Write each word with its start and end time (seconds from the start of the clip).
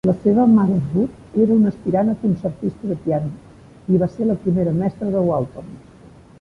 La 0.09 0.13
seva 0.21 0.43
mare 0.51 0.77
Ruth 0.93 1.35
era 1.43 1.57
una 1.57 1.69
aspirant 1.73 2.09
a 2.15 2.15
concertista 2.23 2.91
de 2.93 2.99
piano, 3.05 3.31
i 3.93 4.03
va 4.05 4.11
ser 4.17 4.31
la 4.33 4.41
primera 4.47 4.77
mestra 4.83 5.15
de 5.17 5.27
Walton. 5.33 5.73